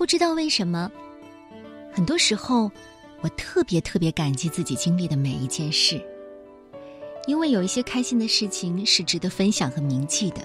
[0.00, 0.90] 不知道为什么，
[1.92, 2.72] 很多时候
[3.20, 6.02] 我特别特别感激自己经历的每一件事，
[7.26, 10.40] 因为有一些开心的事情是值得分享和铭记的，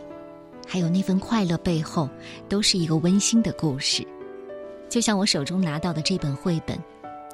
[0.68, 2.10] 还有那份快乐背后
[2.50, 4.06] 都是一个温馨的故事。
[4.90, 6.76] 就像我手中拿到的这本绘本《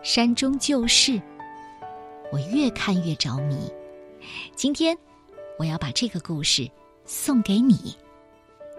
[0.04, 1.14] 山中旧事》，
[2.32, 3.58] 我越看越着迷。
[4.56, 4.96] 今天，
[5.58, 6.70] 我要把这个故事
[7.04, 7.98] 送给你。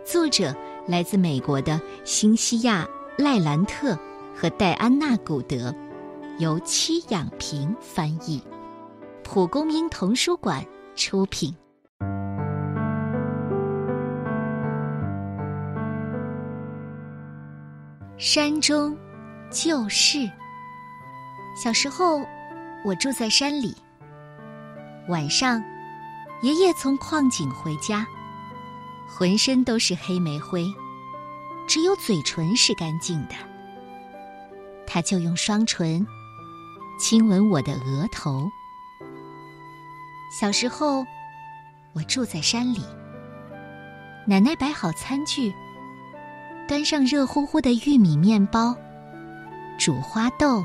[0.04, 0.54] 作者
[0.86, 2.88] 来自美国的新西亚
[3.18, 3.98] 赖兰特
[4.34, 5.74] 和戴安娜古德，
[6.38, 8.42] 由戚养平翻译，
[9.22, 10.64] 蒲公英童书馆
[10.96, 11.54] 出品。
[18.16, 18.96] 山中
[19.50, 20.18] 旧事。
[21.62, 22.24] 小时候，
[22.82, 23.76] 我住在山里。
[25.08, 25.62] 晚上，
[26.40, 28.06] 爷爷从矿井回家，
[29.06, 30.66] 浑身都是黑煤灰，
[31.66, 33.34] 只有嘴唇是干净的。
[34.86, 36.06] 他就用双唇
[36.98, 38.50] 亲吻我的额头。
[40.38, 41.04] 小时候，
[41.94, 42.82] 我住在山里。
[44.26, 45.52] 奶奶摆好餐具，
[46.68, 48.74] 端上热乎乎的玉米面包、
[49.78, 50.64] 煮花豆，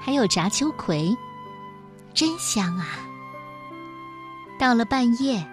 [0.00, 1.16] 还有炸秋葵，
[2.12, 2.86] 真香啊！
[4.58, 5.46] 到了半夜，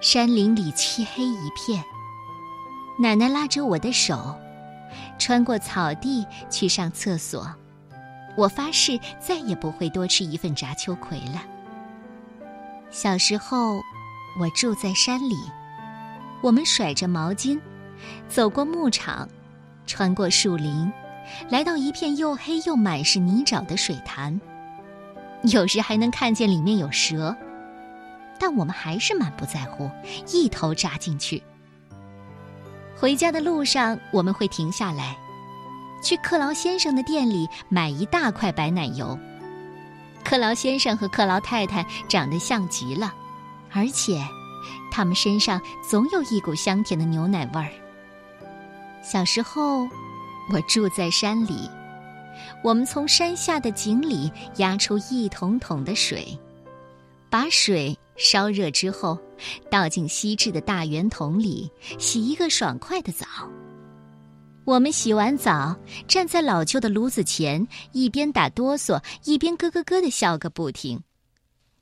[0.00, 1.82] 山林里漆黑一片。
[2.98, 4.36] 奶奶拉着我的手，
[5.18, 7.50] 穿过草地去上厕所。
[8.36, 11.42] 我发誓再也不会多吃一份炸秋葵了。
[12.90, 13.80] 小时候，
[14.38, 15.36] 我住在山里，
[16.42, 17.58] 我们甩着毛巾，
[18.28, 19.28] 走过牧场，
[19.86, 20.92] 穿过树林，
[21.48, 24.40] 来到一片又黑又满是泥沼的水潭。
[25.44, 27.36] 有时还能看见里面有蛇。
[28.38, 29.88] 但我们还是满不在乎，
[30.32, 31.42] 一头扎进去。
[33.02, 35.18] 回家的路上，我们会停下来，
[36.00, 39.18] 去克劳先生的店里买一大块白奶油。
[40.22, 43.12] 克劳先生和克劳太太长得像极了，
[43.72, 44.24] 而且，
[44.88, 47.72] 他们身上总有一股香甜的牛奶味儿。
[49.02, 49.80] 小时候，
[50.52, 51.68] 我住在山里，
[52.62, 56.38] 我们从山下的井里压出一桶桶的水，
[57.28, 57.98] 把水。
[58.16, 59.18] 烧热之后，
[59.70, 63.26] 倒进锡制的大圆桶里，洗一个爽快的澡。
[64.64, 71.02] 我们洗完澡，站在老旧的炉子前，一边打哆嗦，一边咯咯咯的笑个不停。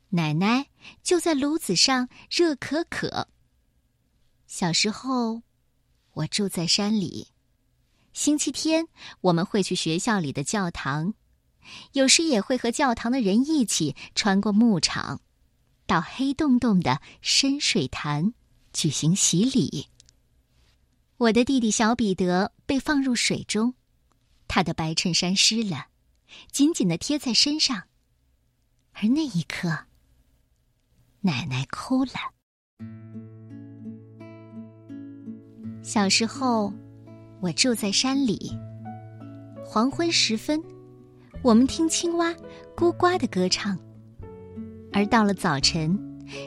[0.08, 0.66] 奶奶
[1.02, 3.28] 就在炉子上热可可。
[4.46, 5.42] 小时候，
[6.14, 7.28] 我住在山里，
[8.12, 8.86] 星期天
[9.20, 11.12] 我们会去学校里的教堂，
[11.92, 15.20] 有时也会和教堂的人一起穿过牧场。
[15.90, 18.32] 到黑洞洞的深水潭
[18.72, 19.88] 举行洗礼。
[21.16, 23.74] 我的弟弟小彼得被放入水中，
[24.46, 25.88] 他的白衬衫湿了，
[26.52, 27.88] 紧紧的贴在身上。
[28.92, 29.86] 而那一刻，
[31.22, 32.12] 奶奶哭了。
[35.82, 36.72] 小时候，
[37.40, 38.56] 我住在山里。
[39.66, 40.62] 黄昏时分，
[41.42, 42.32] 我们听青蛙
[42.76, 43.76] 咕呱的歌唱。
[44.92, 45.98] 而到了早晨，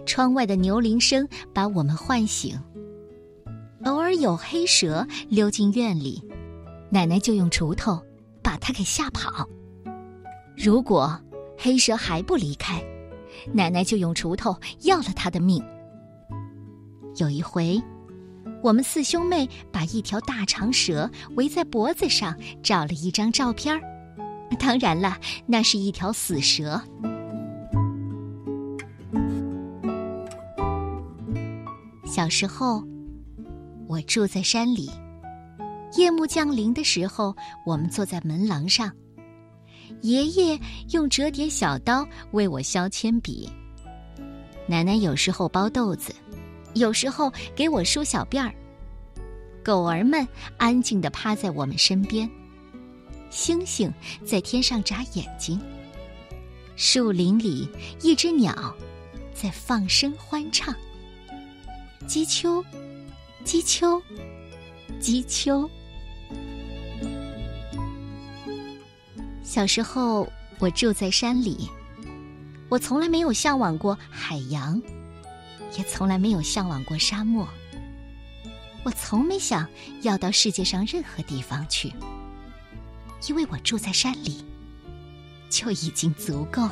[0.05, 2.59] 窗外的牛铃声把我们唤醒。
[3.85, 6.23] 偶尔有黑蛇溜进院里，
[6.89, 8.01] 奶奶就用锄头
[8.41, 9.47] 把它给吓跑。
[10.55, 11.19] 如果
[11.57, 12.83] 黑蛇还不离开，
[13.51, 15.63] 奶奶就用锄头要了他的命。
[17.17, 17.81] 有一回，
[18.61, 23.81] 我们四兄妹把一条大长蛇围在脖子上，照了一张照片儿。
[24.59, 26.81] 当然了，那是一条死蛇。
[32.13, 32.83] 小时候，
[33.87, 34.87] 我住在山里。
[35.97, 37.35] 夜幕降临的时候，
[37.65, 38.91] 我们坐在门廊上。
[40.03, 40.59] 爷爷
[40.91, 43.49] 用折叠小刀为我削铅笔。
[44.67, 46.13] 奶奶有时候包豆子，
[46.75, 48.53] 有时候给我梳小辫儿。
[49.63, 50.27] 狗儿们
[50.59, 52.29] 安静地趴在我们身边。
[53.31, 53.91] 星星
[54.23, 55.59] 在天上眨眼睛。
[56.75, 57.67] 树林里，
[58.03, 58.71] 一只鸟
[59.33, 60.75] 在放声欢唱。
[62.05, 62.63] 鸡秋，
[63.43, 64.01] 鸡秋，
[64.99, 65.69] 鸡秋。
[69.43, 70.27] 小时候，
[70.59, 71.69] 我住在山里，
[72.69, 74.81] 我从来没有向往过海洋，
[75.77, 77.47] 也从来没有向往过沙漠。
[78.83, 79.67] 我从没想
[80.01, 81.91] 要到世界上任何地方去，
[83.27, 84.43] 因为我住在山里，
[85.49, 86.67] 就已经足够。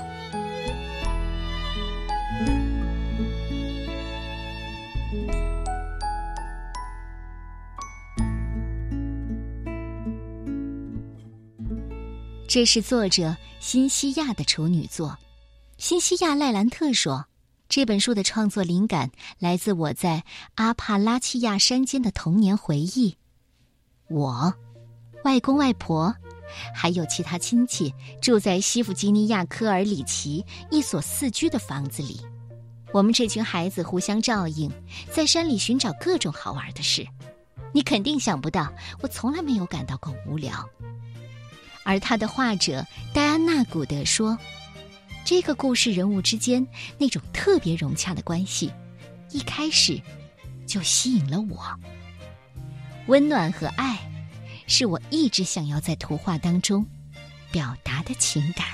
[12.53, 15.17] 这是作者辛西亚的处女作。
[15.77, 17.25] 辛西亚·赖兰特说
[17.69, 19.09] ：“这本书的创作灵感
[19.39, 20.25] 来自我在
[20.55, 23.15] 阿帕拉契亚山间的童年回忆。
[24.09, 24.53] 我、
[25.23, 26.13] 外公外婆，
[26.75, 32.19] 还有其他亲戚住在西弗吉尼亚科尔里奇一所四居的房子里。
[32.91, 34.69] 我们这群孩子互相照应，
[35.09, 37.07] 在山里寻找各种好玩的事。
[37.73, 38.69] 你肯定想不到，
[38.99, 40.69] 我从来没有感到过无聊。”
[41.83, 44.37] 而他的画者戴安娜·古德说。
[45.23, 46.65] 这个故事人物之间
[46.97, 48.73] 那种特别融洽的关系，
[49.29, 50.01] 一开始
[50.65, 51.63] 就吸引了我。
[53.05, 53.99] 温暖和爱，
[54.65, 56.83] 是我一直想要在图画当中
[57.51, 58.65] 表达的情感。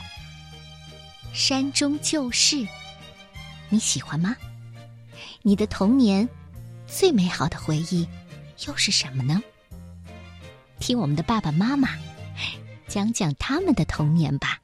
[1.33, 2.65] 山中旧事，
[3.67, 4.35] 你喜欢吗？
[5.41, 6.27] 你的童年
[6.87, 8.07] 最美好的回忆
[8.65, 9.43] 又是什么呢？
[10.79, 11.89] 听我们的爸爸妈妈
[12.87, 14.61] 讲讲他们的童年吧。